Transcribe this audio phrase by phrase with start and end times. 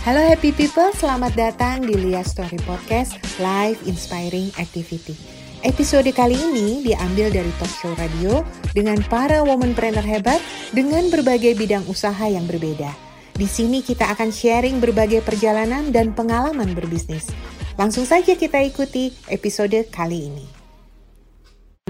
[0.00, 5.12] Halo happy people, selamat datang di Lia Story Podcast Live Inspiring Activity.
[5.60, 8.40] Episode kali ini diambil dari talk show radio
[8.72, 10.40] dengan para womanpreneur hebat
[10.72, 12.88] dengan berbagai bidang usaha yang berbeda.
[13.36, 17.28] Di sini kita akan sharing berbagai perjalanan dan pengalaman berbisnis.
[17.76, 20.59] Langsung saja kita ikuti episode kali ini.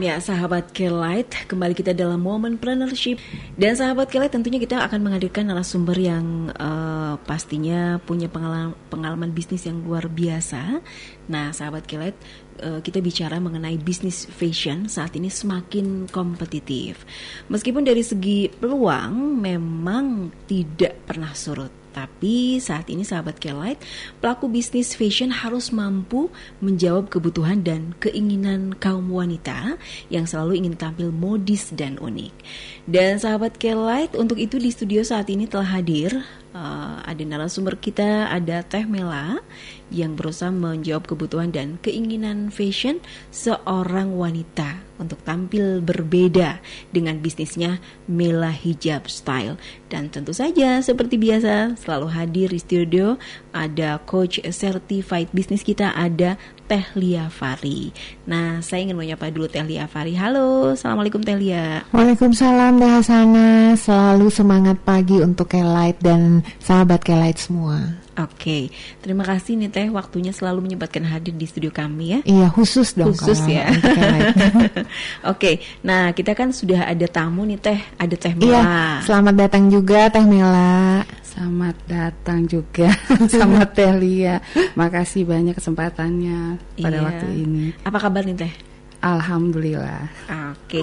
[0.00, 3.20] Ya, sahabat Kelight, kembali kita dalam Womanpreneurship
[3.60, 9.68] dan sahabat Kelight tentunya kita akan menghadirkan narasumber yang uh, pastinya punya pengalaman, pengalaman bisnis
[9.68, 10.80] yang luar biasa.
[11.28, 12.16] Nah, sahabat Kelight,
[12.64, 17.05] uh, kita bicara mengenai bisnis fashion saat ini semakin kompetitif.
[17.52, 21.80] Meskipun dari segi peluang memang tidak pernah surut.
[21.90, 23.82] Tapi saat ini sahabat Kelight,
[24.22, 26.30] pelaku bisnis fashion harus mampu
[26.62, 29.74] menjawab kebutuhan dan keinginan kaum wanita
[30.08, 32.34] yang selalu ingin tampil modis dan unik.
[32.86, 36.22] Dan sahabat Kelight, untuk itu di studio saat ini telah hadir
[36.54, 39.38] uh, ada narasumber kita, ada Teh Mela
[39.91, 43.02] yang berusaha menjawab kebutuhan dan keinginan fashion
[43.34, 46.62] seorang wanita untuk tampil berbeda
[46.94, 49.58] dengan bisnisnya Mela Hijab Style.
[49.91, 53.19] Dan tentu saja seperti biasa selalu hadir di studio
[53.50, 56.38] ada coach certified bisnis kita ada
[56.70, 57.90] Teh Lia Fari.
[58.30, 60.14] Nah, saya ingin menyapa dulu Teh Lia Fari.
[60.14, 61.82] Halo, Assalamualaikum Teh Lia.
[61.90, 63.74] Waalaikumsalam Bahasana.
[63.74, 67.98] Selalu semangat pagi untuk Kelight dan sahabat Kelight semua.
[68.22, 68.70] Oke,
[69.02, 72.20] terima kasih nih Teh waktunya selalu menyempatkan hadir di studio kami ya.
[72.22, 73.18] Iya khusus dong.
[73.18, 73.66] Khusus ya.
[75.32, 78.46] Oke, nah kita kan sudah ada tamu nih Teh, ada Teh Mela.
[78.46, 78.62] Iya,
[79.10, 81.02] selamat datang juga Teh Mela.
[81.31, 82.91] Selamat datang juga
[83.31, 84.42] sama Teh Lia.
[84.75, 87.06] Makasih banyak kesempatannya pada iya.
[87.06, 87.70] waktu ini.
[87.87, 88.53] Apa kabar nih Teh?
[88.98, 90.11] Alhamdulillah.
[90.50, 90.83] Oke.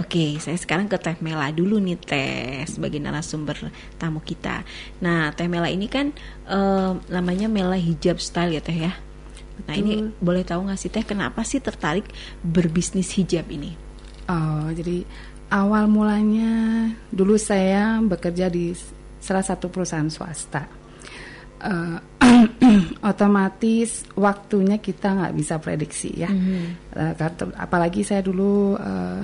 [0.00, 3.68] Oke, saya sekarang ke Teh Mela dulu nih Teh sebagai narasumber
[4.00, 4.64] tamu kita.
[5.04, 6.16] Nah, Teh Mela ini kan
[6.48, 8.96] uh, namanya Mela Hijab Style ya Teh ya.
[9.68, 9.84] Nah, Betul.
[9.84, 12.08] ini boleh tahu nggak sih Teh kenapa sih tertarik
[12.40, 13.76] berbisnis hijab ini?
[14.32, 15.04] Oh, jadi
[15.52, 18.72] awal mulanya dulu saya bekerja di
[19.18, 20.64] salah satu perusahaan swasta.
[21.58, 21.98] Uh,
[23.10, 26.30] otomatis waktunya kita nggak bisa prediksi ya.
[26.30, 26.64] Mm -hmm.
[26.94, 29.22] uh, apalagi saya dulu uh,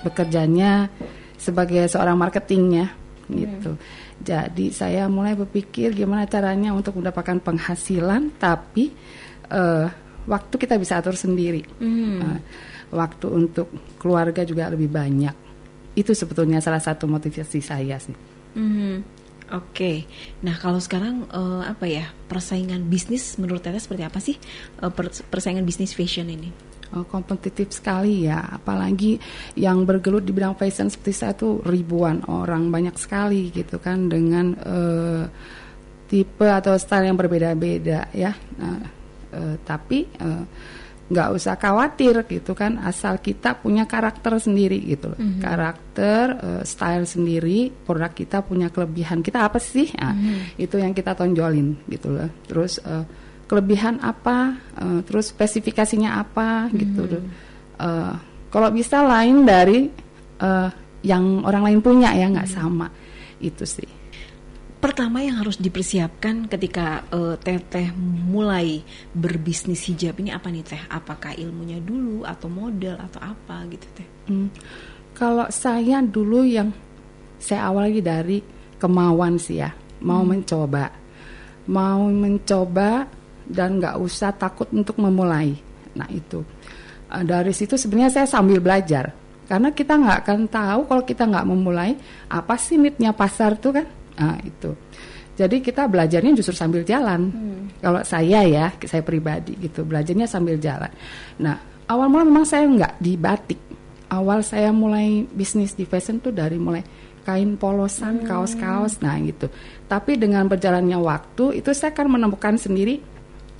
[0.00, 0.88] bekerjanya
[1.36, 2.88] sebagai seorang marketing ya
[3.30, 3.72] gitu.
[3.72, 3.82] Hmm.
[4.20, 8.92] Jadi saya mulai berpikir gimana caranya untuk mendapatkan penghasilan tapi
[9.48, 9.86] uh,
[10.28, 11.64] waktu kita bisa atur sendiri.
[11.80, 12.20] Hmm.
[12.20, 12.38] Uh,
[12.90, 15.32] waktu untuk keluarga juga lebih banyak.
[15.94, 18.29] Itu sebetulnya salah satu motivasi saya sih.
[18.54, 19.06] Hmm.
[19.50, 19.96] Oke, okay.
[20.46, 24.38] nah kalau sekarang uh, apa ya persaingan bisnis menurut Tete seperti apa sih
[24.78, 24.94] uh,
[25.26, 26.70] persaingan bisnis fashion ini?
[26.94, 29.18] uh, kompetitif sekali ya apalagi
[29.58, 34.54] yang bergelut di bidang fashion seperti saya tuh ribuan orang banyak sekali gitu kan dengan
[34.58, 35.24] uh,
[36.10, 38.82] tipe atau style yang berbeda-beda ya nah,
[39.34, 40.44] uh, tapi uh,
[41.10, 45.42] nggak usah khawatir gitu kan asal kita punya karakter sendiri gitu loh mm-hmm.
[45.42, 50.62] karakter uh, style sendiri produk kita punya kelebihan kita apa sih nah, mm-hmm.
[50.62, 53.02] itu yang kita tonjolin gitu loh terus uh,
[53.50, 57.02] kelebihan apa, uh, terus spesifikasinya apa gitu.
[57.02, 57.10] hmm.
[57.10, 57.18] gitu.
[57.82, 58.14] Uh,
[58.46, 59.90] kalau bisa lain dari
[60.38, 60.70] uh,
[61.02, 62.54] yang orang lain punya ya nggak hmm.
[62.54, 62.86] sama
[63.42, 63.90] itu sih.
[64.80, 67.92] Pertama yang harus dipersiapkan ketika uh, teteh
[68.32, 68.80] mulai
[69.12, 70.80] berbisnis hijab ini apa nih teh?
[70.88, 74.08] Apakah ilmunya dulu atau modal atau apa gitu teh?
[74.32, 74.48] Hmm.
[75.12, 76.72] Kalau saya dulu yang
[77.36, 78.40] saya awali dari
[78.80, 79.68] kemauan sih ya,
[80.00, 80.30] mau hmm.
[80.32, 80.84] mencoba,
[81.68, 83.04] mau mencoba
[83.44, 85.60] dan nggak usah takut untuk memulai.
[85.92, 86.40] Nah itu
[87.12, 89.12] uh, dari situ sebenarnya saya sambil belajar
[89.44, 92.00] karena kita nggak akan tahu kalau kita nggak memulai
[92.32, 93.99] apa sih nitnya pasar tuh kan.
[94.20, 94.76] Nah itu.
[95.40, 97.32] Jadi kita belajarnya justru sambil jalan.
[97.32, 97.72] Hmm.
[97.80, 100.92] Kalau saya ya, saya pribadi gitu, belajarnya sambil jalan.
[101.40, 101.56] Nah,
[101.88, 103.60] awal mula memang saya nggak di batik.
[104.12, 106.84] Awal saya mulai bisnis di fashion tuh dari mulai
[107.24, 109.48] kain polosan, kaos-kaos, nah gitu.
[109.88, 113.00] Tapi dengan berjalannya waktu itu saya akan menemukan sendiri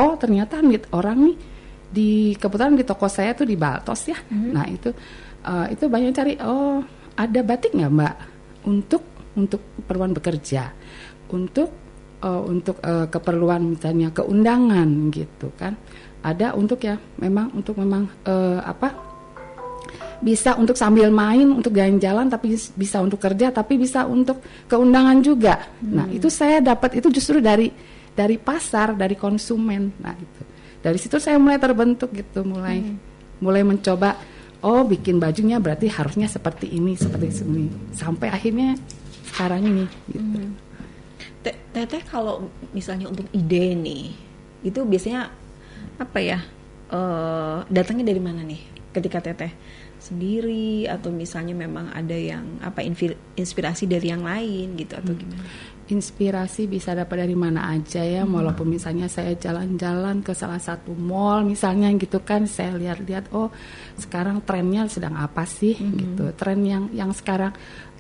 [0.01, 1.37] oh ternyata nih orang nih
[1.91, 4.17] di kebetulan di toko saya tuh di Baltos ya.
[4.17, 4.51] Mm-hmm.
[4.57, 4.89] Nah itu
[5.45, 6.81] uh, itu banyak cari oh
[7.15, 8.15] ada batik nggak mbak
[8.65, 9.03] untuk
[9.37, 10.73] untuk keperluan bekerja,
[11.31, 11.71] untuk
[12.25, 15.77] uh, untuk uh, keperluan misalnya keundangan gitu kan.
[16.21, 18.93] Ada untuk ya memang untuk memang uh, apa
[20.21, 25.57] bisa untuk sambil main untuk jalan-jalan tapi bisa untuk kerja tapi bisa untuk keundangan juga.
[25.81, 25.97] Hmm.
[25.97, 27.73] Nah, itu saya dapat itu justru dari
[28.13, 29.97] dari pasar, dari konsumen.
[30.05, 30.43] Nah, itu.
[30.81, 33.41] Dari situ saya mulai terbentuk gitu, mulai hmm.
[33.41, 34.17] mulai mencoba
[34.61, 37.73] oh bikin bajunya berarti harusnya seperti ini, seperti ini.
[37.97, 38.77] Sampai akhirnya
[39.31, 40.39] sekarang ini gitu.
[40.43, 40.55] Hmm.
[41.71, 44.13] Teteh kalau misalnya untuk ide nih,
[44.67, 45.31] itu biasanya
[45.97, 46.39] apa ya?
[46.91, 48.61] Uh, datangnya dari mana nih?
[48.91, 49.55] Ketika Teteh
[50.01, 52.83] sendiri atau misalnya memang ada yang apa
[53.37, 55.21] inspirasi dari yang lain gitu atau hmm.
[55.21, 55.45] gimana?
[55.91, 58.31] Inspirasi bisa dapat dari mana aja ya, hmm.
[58.31, 63.51] walaupun misalnya saya jalan-jalan ke salah satu mall misalnya gitu kan, saya lihat-lihat oh
[63.99, 65.95] sekarang trennya sedang apa sih hmm.
[65.99, 67.51] gitu, tren yang yang sekarang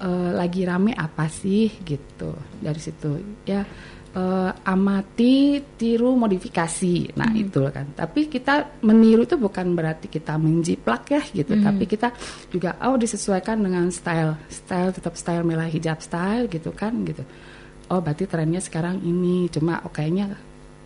[0.00, 2.32] uh, lagi rame apa sih gitu
[2.62, 3.62] dari situ ya
[4.16, 7.42] uh, amati tiru modifikasi nah hmm.
[7.46, 11.64] itu kan tapi kita meniru itu bukan berarti kita menjiplak ya gitu hmm.
[11.64, 12.08] tapi kita
[12.50, 17.22] juga oh disesuaikan dengan style style tetap style merah hijab style gitu kan gitu
[17.90, 20.38] oh berarti trennya sekarang ini cuma oh kayaknya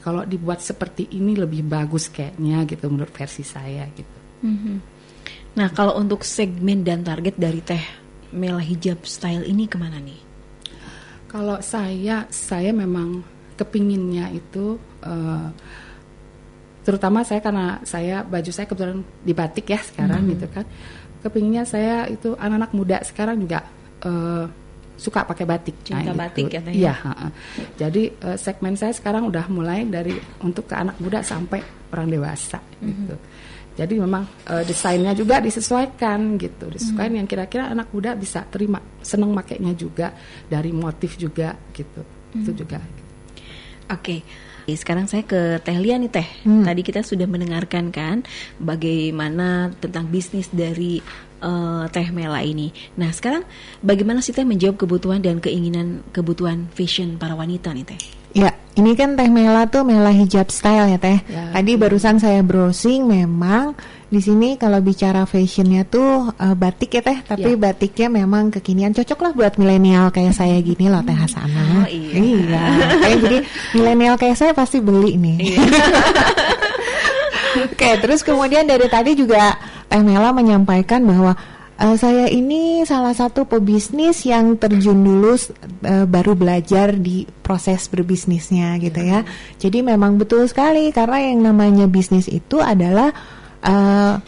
[0.05, 4.19] kalau dibuat seperti ini lebih bagus kayaknya gitu menurut versi saya gitu.
[4.45, 4.77] -hmm.
[5.57, 7.85] Nah kalau untuk segmen dan target dari teh
[8.35, 10.19] Mela hijab style ini ke mana nih?
[11.31, 13.23] Kalau saya, saya memang
[13.55, 14.75] kepinginnya itu,
[15.07, 15.49] uh,
[16.83, 20.31] terutama saya karena saya baju saya kebetulan di batik ya sekarang hmm.
[20.35, 20.67] gitu kan,
[21.23, 23.63] kepinginnya saya itu anak-anak muda sekarang juga
[24.03, 24.51] uh,
[24.97, 25.77] suka pakai batik.
[25.83, 26.63] Cinta nah, batik ya?
[26.71, 26.95] Iya.
[27.79, 31.61] Jadi uh, segmen saya sekarang udah mulai dari untuk ke anak muda sampai
[31.95, 32.87] orang dewasa hmm.
[32.87, 33.17] gitu.
[33.75, 37.19] Jadi memang uh, desainnya juga disesuaikan gitu, disesuaikan hmm.
[37.19, 40.15] yang kira-kira anak muda bisa terima, senang makainya juga
[40.47, 42.39] dari motif juga gitu, hmm.
[42.39, 42.79] itu juga.
[43.91, 43.99] Oke.
[43.99, 44.21] Okay.
[44.79, 46.25] Sekarang saya ke Teh Lia nih Teh.
[46.47, 46.65] Hmm.
[46.65, 48.25] Tadi kita sudah mendengarkan kan
[48.57, 51.05] bagaimana tentang bisnis dari
[51.45, 52.73] uh, Teh Mela ini.
[52.97, 53.45] Nah sekarang
[53.85, 58.01] bagaimana sih Teh menjawab kebutuhan dan keinginan kebutuhan fashion para wanita nih Teh?
[58.35, 61.23] Ya, ini kan Teh Mela tuh Mela hijab style ya Teh.
[61.31, 61.79] Ya, Tadi ya.
[61.79, 63.79] barusan saya browsing memang
[64.11, 67.61] di sini kalau bicara fashionnya tuh uh, batik ya Teh, tapi ya.
[67.61, 71.87] batiknya memang kekinian cocok lah buat milenial kayak saya gini loh Teh Hasana.
[71.87, 72.15] Oh iya.
[72.19, 72.65] Iya.
[72.99, 73.39] kayak jadi
[73.79, 75.39] milenial kayak saya pasti beli nih.
[75.39, 75.59] Iya.
[77.55, 79.55] Oke, terus kemudian dari tadi juga
[80.03, 81.39] Mela menyampaikan bahwa
[81.75, 88.79] Uh, saya ini salah satu pebisnis yang terjun dulu uh, baru belajar di proses berbisnisnya
[88.79, 89.27] gitu ya.
[89.59, 93.11] Jadi memang betul sekali karena yang namanya bisnis itu adalah
[93.67, 94.23] uh,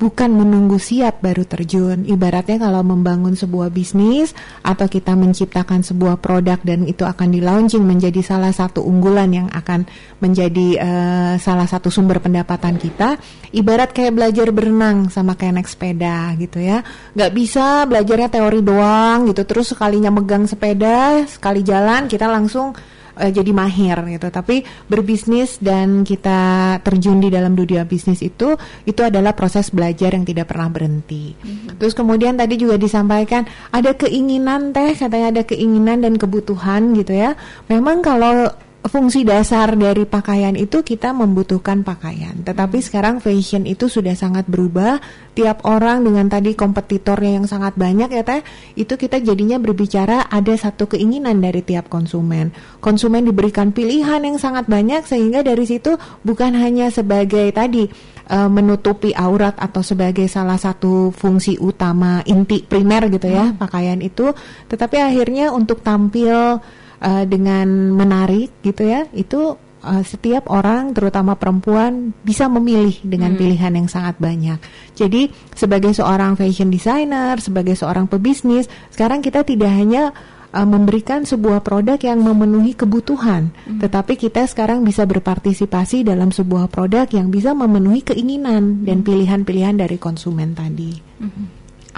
[0.00, 2.08] bukan menunggu siap baru terjun.
[2.08, 4.32] Ibaratnya kalau membangun sebuah bisnis
[4.64, 9.48] atau kita menciptakan sebuah produk dan itu akan di launching menjadi salah satu unggulan yang
[9.52, 9.84] akan
[10.24, 13.20] menjadi uh, salah satu sumber pendapatan kita.
[13.52, 16.80] Ibarat kayak belajar berenang sama kayak naik sepeda gitu ya.
[17.12, 22.72] Gak bisa belajarnya teori doang gitu terus sekalinya megang sepeda sekali jalan kita langsung
[23.20, 24.32] uh, jadi mahir gitu.
[24.32, 28.56] Tapi berbisnis dan kita terjun di dalam dunia bisnis itu
[28.88, 31.36] itu adalah proses belajar yang tidak pernah berhenti.
[31.36, 31.76] Mm-hmm.
[31.76, 37.36] Terus kemudian tadi juga disampaikan ada keinginan teh katanya ada keinginan dan kebutuhan gitu ya.
[37.68, 38.48] Memang kalau
[38.80, 42.32] fungsi dasar dari pakaian itu kita membutuhkan pakaian.
[42.40, 42.86] Tetapi hmm.
[42.88, 45.02] sekarang fashion itu sudah sangat berubah.
[45.36, 48.40] Tiap orang dengan tadi kompetitornya yang sangat banyak ya teh,
[48.76, 52.50] itu kita jadinya berbicara ada satu keinginan dari tiap konsumen.
[52.80, 57.88] Konsumen diberikan pilihan yang sangat banyak sehingga dari situ bukan hanya sebagai tadi
[58.32, 63.60] uh, menutupi aurat atau sebagai salah satu fungsi utama inti primer gitu ya hmm.
[63.60, 64.32] pakaian itu,
[64.72, 66.58] tetapi akhirnya untuk tampil
[67.00, 67.66] uh, dengan
[67.96, 73.40] menarik gitu ya itu uh, setiap orang terutama perempuan bisa memilih dengan hmm.
[73.40, 74.58] pilihan yang sangat banyak.
[74.94, 80.12] Jadi sebagai seorang fashion designer, sebagai seorang pebisnis, sekarang kita tidak hanya
[80.52, 83.80] uh, memberikan sebuah produk yang memenuhi kebutuhan, hmm.
[83.80, 89.06] tetapi kita sekarang bisa berpartisipasi dalam sebuah produk yang bisa memenuhi keinginan dan hmm.
[89.06, 90.92] pilihan-pilihan dari konsumen tadi.
[91.20, 91.46] Hmm.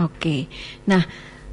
[0.00, 0.17] Oke.
[0.17, 0.41] Okay.
[0.88, 1.05] Nah,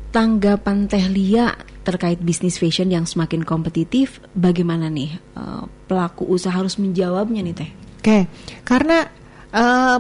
[0.10, 1.52] tanggapan Teh Lia
[1.90, 7.70] terkait bisnis fashion yang semakin kompetitif, bagaimana nih uh, pelaku usaha harus menjawabnya nih Teh?
[7.70, 8.24] Oke, okay.
[8.64, 9.10] karena
[9.50, 9.98] uh,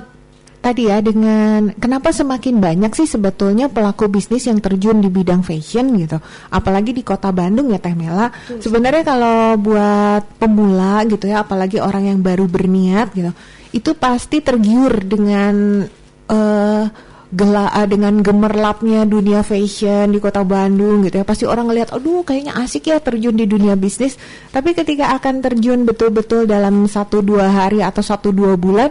[0.59, 5.95] tadi ya dengan kenapa semakin banyak sih sebetulnya pelaku bisnis yang terjun di bidang fashion
[5.95, 6.19] gitu
[6.51, 8.27] apalagi di kota Bandung ya Teh Mela
[8.59, 13.31] sebenarnya kalau buat pemula gitu ya apalagi orang yang baru berniat gitu
[13.71, 15.87] itu pasti tergiur dengan
[16.27, 16.85] uh,
[17.29, 22.25] gelak uh, dengan gemerlapnya dunia fashion di kota Bandung gitu ya pasti orang ngelihat aduh
[22.25, 24.17] kayaknya asik ya terjun di dunia bisnis
[24.49, 28.89] tapi ketika akan terjun betul-betul dalam satu dua hari atau satu dua bulan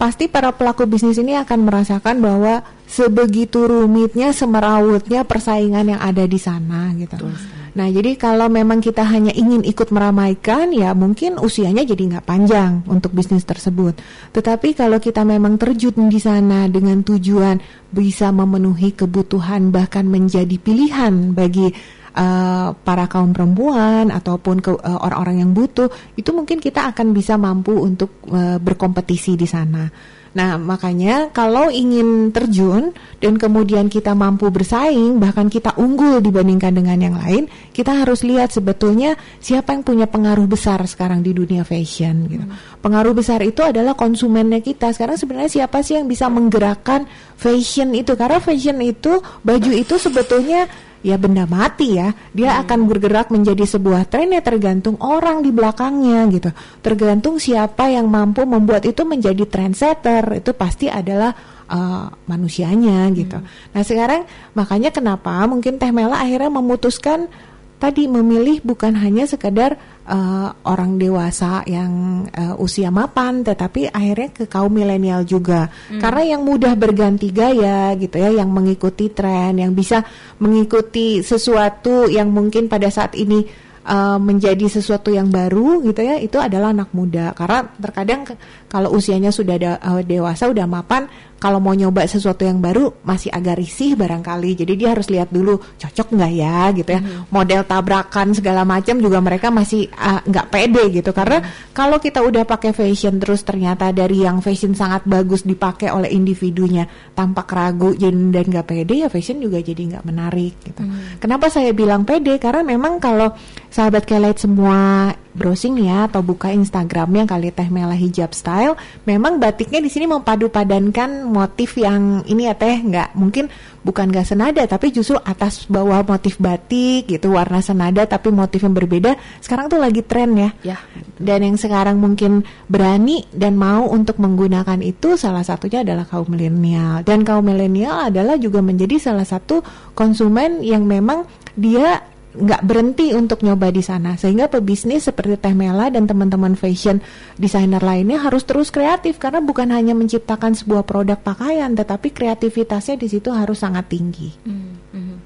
[0.00, 6.40] pasti para pelaku bisnis ini akan merasakan bahwa sebegitu rumitnya semerawutnya persaingan yang ada di
[6.40, 7.20] sana gitu.
[7.20, 7.59] Betul.
[7.70, 12.82] Nah, jadi kalau memang kita hanya ingin ikut meramaikan, ya mungkin usianya jadi nggak panjang
[12.90, 13.94] untuk bisnis tersebut.
[14.34, 21.34] Tetapi kalau kita memang terjun di sana dengan tujuan bisa memenuhi kebutuhan bahkan menjadi pilihan
[21.34, 21.70] bagi
[22.14, 27.38] uh, para kaum perempuan ataupun ke uh, orang-orang yang butuh itu mungkin kita akan bisa
[27.38, 29.86] mampu untuk uh, berkompetisi di sana.
[30.30, 36.98] Nah, makanya kalau ingin terjun dan kemudian kita mampu bersaing, bahkan kita unggul dibandingkan dengan
[37.02, 42.30] yang lain, kita harus lihat sebetulnya siapa yang punya pengaruh besar sekarang di dunia fashion
[42.30, 42.46] gitu.
[42.46, 42.54] Hmm.
[42.78, 44.94] Pengaruh besar itu adalah konsumennya kita.
[44.94, 48.14] Sekarang sebenarnya siapa sih yang bisa menggerakkan fashion itu?
[48.14, 50.70] Karena fashion itu, baju itu sebetulnya
[51.00, 52.60] ya benda mati ya dia hmm.
[52.66, 56.50] akan bergerak menjadi sebuah tren ya tergantung orang di belakangnya gitu
[56.84, 61.32] tergantung siapa yang mampu membuat itu menjadi trendsetter itu pasti adalah
[61.72, 63.72] uh, manusianya gitu hmm.
[63.72, 67.32] nah sekarang makanya kenapa mungkin Teh Mela akhirnya memutuskan
[67.80, 74.44] tadi memilih bukan hanya sekedar uh, orang dewasa yang uh, usia mapan tetapi akhirnya ke
[74.44, 75.96] kaum milenial juga hmm.
[75.96, 80.04] karena yang mudah berganti gaya gitu ya yang mengikuti tren yang bisa
[80.44, 83.48] mengikuti sesuatu yang mungkin pada saat ini
[83.86, 88.20] uh, menjadi sesuatu yang baru gitu ya itu adalah anak muda karena terkadang
[88.68, 91.08] kalau usianya sudah uh, dewasa udah mapan
[91.40, 95.56] kalau mau nyoba sesuatu yang baru masih agak risih barangkali jadi dia harus lihat dulu
[95.80, 97.32] cocok nggak ya gitu ya hmm.
[97.32, 101.72] model tabrakan segala macam juga mereka masih uh, nggak pede gitu karena hmm.
[101.72, 106.84] kalau kita udah pakai fashion terus ternyata dari yang fashion sangat bagus dipakai oleh individunya
[107.16, 111.24] tampak ragu dan nggak pede ya fashion juga jadi nggak menarik gitu hmm.
[111.24, 113.32] kenapa saya bilang pede karena memang kalau
[113.72, 118.74] sahabat kelet semua browsing ya atau buka Instagramnya kali Teh Mela Hijab Style,
[119.06, 123.46] memang batiknya di sini mempadu padankan motif yang ini ya Teh nggak mungkin
[123.80, 128.76] bukan nggak senada tapi justru atas bawah motif batik gitu warna senada tapi motif yang
[128.76, 130.50] berbeda sekarang tuh lagi tren ya.
[130.60, 130.78] Ya.
[131.16, 137.00] Dan yang sekarang mungkin berani dan mau untuk menggunakan itu salah satunya adalah kaum milenial
[137.04, 139.64] dan kaum milenial adalah juga menjadi salah satu
[139.96, 141.24] konsumen yang memang
[141.56, 147.02] dia nggak berhenti untuk nyoba di sana sehingga pebisnis seperti Teh Mela dan teman-teman fashion
[147.34, 153.10] designer lainnya harus terus kreatif karena bukan hanya menciptakan sebuah produk pakaian tetapi kreativitasnya di
[153.10, 154.30] situ harus sangat tinggi.
[154.46, 154.62] Mm
[154.94, 155.16] -hmm.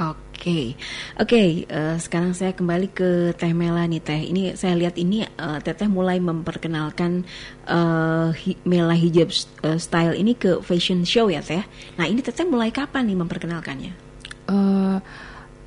[0.00, 0.66] Oke, okay.
[1.20, 1.28] oke.
[1.28, 4.24] Okay, uh, eh, sekarang saya kembali ke Teh Mela nih Teh.
[4.32, 7.28] Ini saya lihat ini uh, Teteh mulai memperkenalkan
[7.68, 9.28] uh, hi Mela hijab
[9.60, 11.60] uh, style ini ke fashion show ya Teh.
[12.00, 13.92] Nah ini Teteh mulai kapan nih memperkenalkannya?
[14.48, 14.96] Uh,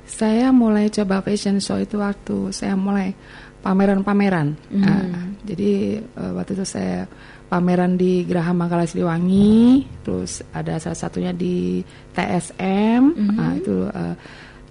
[0.04, 3.16] saya mulai coba fashion show itu waktu saya mulai
[3.64, 4.54] pameran-pameran.
[4.68, 4.84] Mm.
[4.84, 5.72] Uh, jadi
[6.20, 7.08] uh, waktu itu saya
[7.48, 11.80] pameran di Geraha Mangkala Siliwangi, terus ada salah satunya di
[12.12, 13.36] TSM, mm -hmm.
[13.40, 14.14] uh, itu uh,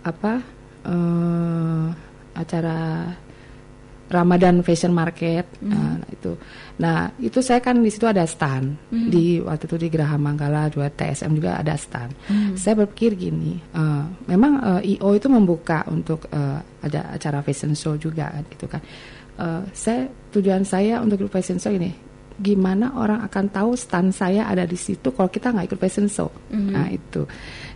[0.05, 0.33] apa
[0.85, 1.85] uh,
[2.37, 3.09] acara
[4.13, 5.73] Ramadan Fashion Market mm.
[5.73, 6.31] uh, itu.
[6.77, 9.09] Nah itu saya kan di situ ada stand mm.
[9.09, 12.13] di waktu itu di Geraha Manggala juga TSM juga ada stand.
[12.29, 12.53] Mm.
[12.53, 17.73] Saya berpikir gini, uh, memang uh, eh, IO itu membuka untuk uh, ada acara fashion
[17.73, 18.81] show juga gitu kan.
[19.33, 24.65] Uh, saya tujuan saya untuk fashion show ini gimana orang akan tahu stand saya ada
[24.65, 26.29] di situ kalau kita nggak ikut fashion show.
[26.53, 26.69] Mm.
[26.69, 27.25] Nah itu.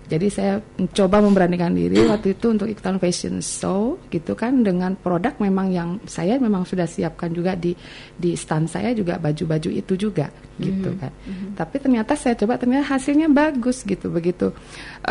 [0.07, 0.63] Jadi saya
[0.95, 5.89] coba memberanikan diri waktu itu untuk ikutan fashion show gitu kan dengan produk memang yang
[6.07, 7.75] saya memang sudah siapkan juga di
[8.15, 11.01] di stand saya juga baju-baju itu juga gitu mm-hmm.
[11.03, 11.11] kan.
[11.11, 11.49] Mm-hmm.
[11.59, 14.55] Tapi ternyata saya coba ternyata hasilnya bagus gitu begitu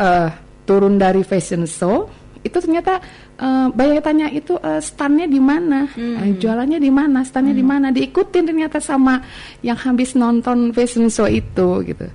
[0.00, 0.32] uh,
[0.64, 2.08] turun dari fashion show
[2.46, 3.02] itu ternyata
[3.42, 6.14] uh, banyak tanya itu uh, standnya di mana, hmm.
[6.14, 7.62] uh, jualannya di mana, standnya hmm.
[7.62, 9.18] di mana, diikutin ternyata sama
[9.66, 12.06] yang habis nonton fashion show itu gitu.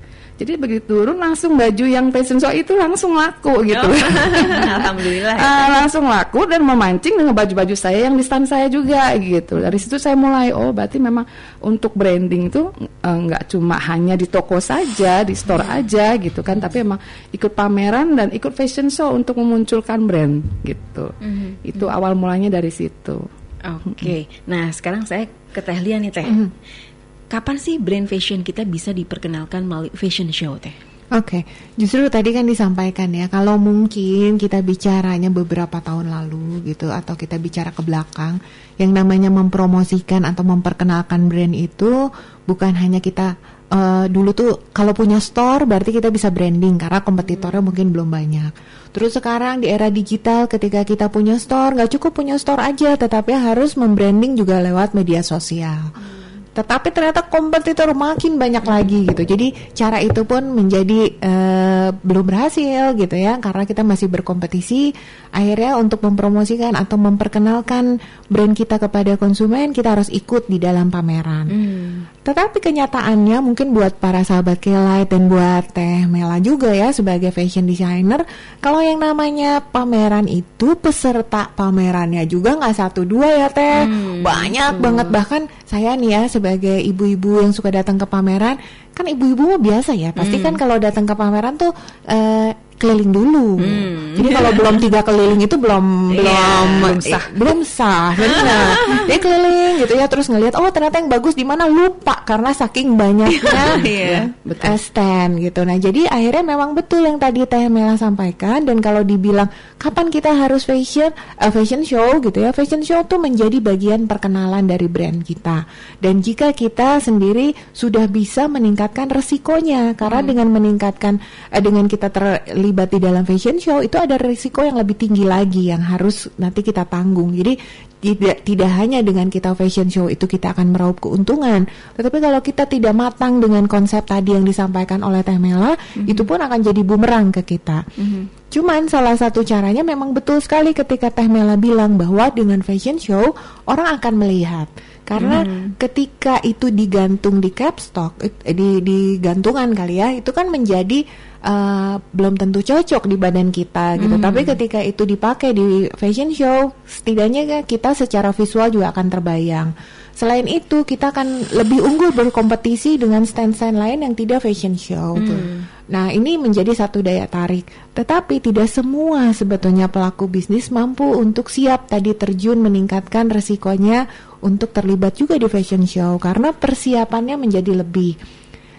[0.41, 3.85] Jadi begitu turun langsung baju yang fashion show itu langsung laku gitu.
[3.85, 3.93] Oh.
[4.81, 5.37] Alhamdulillah.
[5.37, 9.61] uh, langsung laku dan memancing dengan baju-baju saya yang di stand saya juga gitu.
[9.61, 11.29] Dari situ saya mulai oh berarti memang
[11.61, 12.73] untuk branding itu
[13.05, 15.77] uh, nggak cuma hanya di toko saja, di store yeah.
[15.77, 16.97] aja gitu kan, tapi emang
[17.29, 21.13] ikut pameran dan ikut fashion show untuk memunculkan brand gitu.
[21.21, 21.49] Mm -hmm.
[21.69, 23.21] Itu awal mulanya dari situ.
[23.61, 23.93] Oke.
[23.93, 24.21] Okay.
[24.25, 24.49] Mm -hmm.
[24.49, 26.25] Nah, sekarang saya ke Teh Lia nih Teh.
[26.25, 26.89] Mm -hmm
[27.31, 30.91] kapan sih brand fashion kita bisa diperkenalkan melalui fashion show teh?
[31.11, 31.75] Oke, okay.
[31.75, 37.35] justru tadi kan disampaikan ya, kalau mungkin kita bicaranya beberapa tahun lalu gitu, atau kita
[37.35, 38.39] bicara ke belakang,
[38.79, 42.07] yang namanya mempromosikan atau memperkenalkan brand itu
[42.47, 43.35] bukan hanya kita
[43.67, 47.67] uh, dulu tuh kalau punya store berarti kita bisa branding karena kompetitornya hmm.
[47.67, 48.51] mungkin belum banyak.
[48.95, 53.35] Terus sekarang di era digital ketika kita punya store nggak cukup punya store aja, tetapi
[53.35, 55.91] harus membranding juga lewat media sosial.
[55.91, 56.20] Hmm
[56.51, 59.23] tetapi ternyata kompetitor makin banyak lagi gitu.
[59.23, 64.91] Jadi cara itu pun menjadi uh, belum berhasil gitu ya karena kita masih berkompetisi.
[65.31, 71.45] Akhirnya untuk mempromosikan atau memperkenalkan brand kita kepada konsumen kita harus ikut di dalam pameran.
[71.47, 71.91] Hmm.
[72.21, 77.65] Tetapi kenyataannya mungkin buat para sahabat Kelite dan buat Teh Mela juga ya sebagai fashion
[77.65, 78.27] designer,
[78.61, 84.73] kalau yang namanya pameran itu peserta pamerannya juga nggak satu dua ya Teh, hmm, banyak
[84.77, 88.57] banget bahkan saya nih ya sebagai ibu-ibu yang suka datang ke pameran
[88.97, 90.45] kan ibu-ibu mah biasa ya pasti hmm.
[90.49, 91.69] kan kalau datang ke pameran tuh
[92.09, 92.49] uh,
[92.81, 93.61] keliling dulu.
[93.61, 94.17] Hmm.
[94.17, 95.85] Jadi kalau belum tiga keliling itu belum
[96.17, 97.23] yeah, belum belum sah.
[97.23, 98.11] Eh, belum sah.
[98.17, 98.73] Benar.
[99.07, 102.97] Dia keliling gitu ya terus ngelihat oh ternyata yang bagus di mana lupa karena saking
[102.97, 104.75] banyaknya yeah, betul.
[104.81, 105.61] stand gitu.
[105.63, 109.47] Nah, jadi akhirnya memang betul yang tadi Teh Mela sampaikan dan kalau dibilang
[109.77, 112.51] kapan kita harus fashion uh, fashion show gitu ya.
[112.51, 115.69] Fashion show tuh menjadi bagian perkenalan dari brand kita.
[116.01, 120.29] Dan jika kita sendiri sudah bisa meningkatkan resikonya karena hmm.
[120.33, 121.13] dengan meningkatkan
[121.53, 125.27] uh, dengan kita terlibat terlibat di dalam fashion show itu ada risiko yang lebih tinggi
[125.27, 127.35] lagi yang harus nanti kita tanggung.
[127.35, 127.59] Jadi
[127.99, 131.67] tidak tidak hanya dengan kita fashion show itu kita akan meraup keuntungan,
[131.99, 136.07] tetapi kalau kita tidak matang dengan konsep tadi yang disampaikan oleh Teh Mela, mm-hmm.
[136.07, 137.83] itu pun akan jadi bumerang ke kita.
[137.91, 138.23] Mm-hmm.
[138.55, 143.35] Cuman salah satu caranya memang betul sekali ketika Teh Mela bilang bahwa dengan fashion show
[143.67, 145.75] orang akan melihat karena hmm.
[145.75, 151.03] ketika itu digantung di capstock eh, di di gantungan kali ya itu kan menjadi
[151.41, 154.15] uh, belum tentu cocok di badan kita gitu.
[154.17, 154.23] Mm.
[154.23, 159.69] Tapi ketika itu dipakai di fashion show, setidaknya kita secara visual juga akan terbayang.
[160.11, 165.17] Selain itu, kita akan lebih unggul berkompetisi dengan stand-stand lain yang tidak fashion show.
[165.17, 165.65] Mm.
[165.91, 167.67] Nah, ini menjadi satu daya tarik.
[167.95, 174.07] Tetapi tidak semua sebetulnya pelaku bisnis mampu untuk siap tadi terjun meningkatkan resikonya
[174.43, 178.15] untuk terlibat juga di fashion show karena persiapannya menjadi lebih.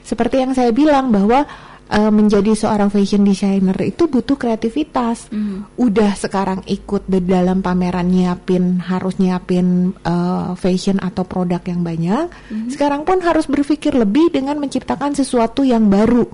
[0.02, 1.46] Seperti yang saya bilang bahwa
[1.92, 5.28] uh, menjadi seorang fashion designer itu butuh kreativitas.
[5.28, 5.76] Mm.
[5.76, 12.32] Udah sekarang ikut di dalam pameran nyiapin harus nyiapin uh, fashion atau produk yang banyak.
[12.48, 12.72] Mm.
[12.72, 16.24] Sekarang pun harus berpikir lebih dengan menciptakan sesuatu yang baru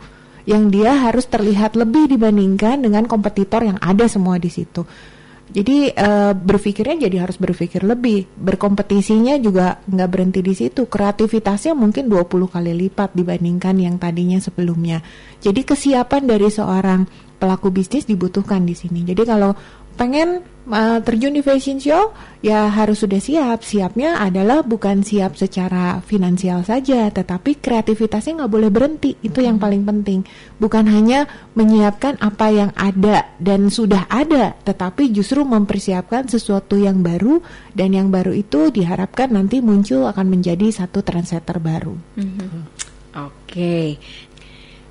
[0.49, 4.81] yang dia harus terlihat lebih dibandingkan dengan kompetitor yang ada semua di situ.
[5.49, 8.29] Jadi uh, berpikirnya jadi harus berpikir lebih.
[8.37, 10.85] Berkompetisinya juga nggak berhenti di situ.
[10.85, 15.01] Kreativitasnya mungkin 20 kali lipat dibandingkan yang tadinya sebelumnya.
[15.41, 17.09] Jadi kesiapan dari seorang
[17.39, 19.07] pelaku bisnis dibutuhkan di sini.
[19.07, 19.55] Jadi kalau
[19.99, 23.67] pengen uh, terjun di fashion show ya harus sudah siap.
[23.67, 29.19] Siapnya adalah bukan siap secara finansial saja tetapi kreativitasnya nggak boleh berhenti.
[29.19, 30.23] Itu yang paling penting.
[30.63, 31.27] Bukan hanya
[31.59, 37.43] menyiapkan apa yang ada dan sudah ada tetapi justru mempersiapkan sesuatu yang baru
[37.75, 41.99] dan yang baru itu diharapkan nanti muncul akan menjadi satu trendsetter baru.
[42.15, 42.63] Mm -hmm.
[43.19, 43.35] oke.
[43.51, 43.99] Okay.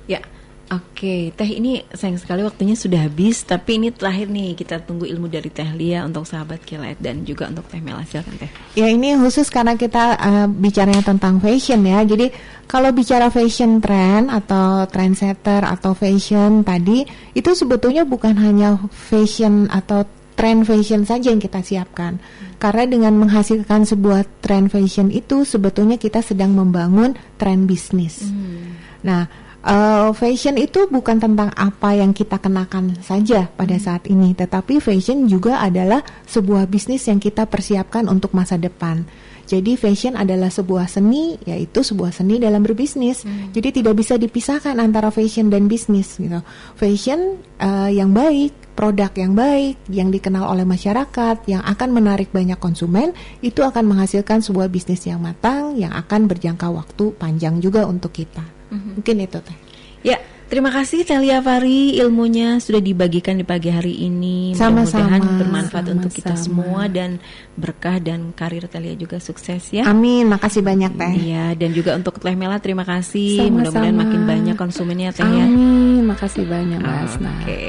[0.04, 0.20] ya
[0.68, 5.24] Oke, Teh ini sayang sekali waktunya sudah habis, tapi ini terakhir nih kita tunggu ilmu
[5.24, 8.52] dari Teh Lia untuk sahabat Kilat dan juga untuk Teh Mela silakan Teh.
[8.76, 12.04] Ya ini khusus karena kita uh, bicaranya tentang fashion ya.
[12.04, 12.28] Jadi
[12.68, 20.04] kalau bicara fashion trend atau trendsetter atau fashion tadi itu sebetulnya bukan hanya fashion atau
[20.36, 22.20] trend fashion saja yang kita siapkan.
[22.60, 28.28] Karena dengan menghasilkan sebuah trend fashion itu sebetulnya kita sedang membangun trend bisnis.
[28.28, 28.76] Hmm.
[29.00, 33.84] Nah, uh, fashion itu bukan tentang apa yang kita kenakan saja pada hmm.
[33.84, 39.02] saat ini, tetapi fashion juga adalah sebuah bisnis yang kita persiapkan untuk masa depan.
[39.48, 43.24] Jadi fashion adalah sebuah seni, yaitu sebuah seni dalam berbisnis.
[43.24, 43.48] Hmm.
[43.56, 46.20] Jadi tidak bisa dipisahkan antara fashion dan bisnis.
[46.20, 46.36] Gitu.
[46.76, 52.60] Fashion uh, yang baik, produk yang baik, yang dikenal oleh masyarakat, yang akan menarik banyak
[52.60, 58.12] konsumen, itu akan menghasilkan sebuah bisnis yang matang, yang akan berjangka waktu panjang juga untuk
[58.12, 58.57] kita.
[58.68, 58.92] Mm-hmm.
[59.00, 59.58] Mungkin itu teh.
[60.06, 64.54] Ya, terima kasih Telia Fari ilmunya sudah dibagikan di pagi hari ini.
[64.54, 66.44] Mudah-mudahan bermanfaat sama, untuk kita sama.
[66.46, 67.18] semua dan
[67.58, 69.90] berkah dan karir Telia juga sukses ya.
[69.90, 71.14] Amin, makasih banyak Teh.
[71.18, 73.50] Iya, dan juga untuk Teh Mela terima kasih.
[73.50, 75.44] Mudah-mudahan makin banyak konsumennya Teh ya.
[75.50, 77.18] Amin, makasih banyak Mas.
[77.18, 77.26] Oke.
[77.42, 77.68] Okay.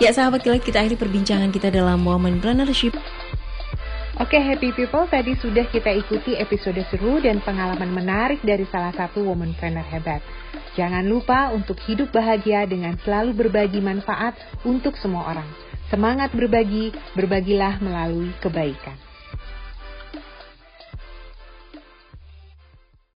[0.00, 2.96] Ya, sahabat kilat kita akhiri perbincangan kita dalam Woman Plannership.
[4.26, 9.22] Oke happy people, tadi sudah kita ikuti episode seru dan pengalaman menarik dari salah satu
[9.22, 10.18] woman planner hebat.
[10.74, 14.34] Jangan lupa untuk hidup bahagia dengan selalu berbagi manfaat
[14.66, 15.46] untuk semua orang.
[15.94, 19.05] Semangat berbagi, berbagilah melalui kebaikan.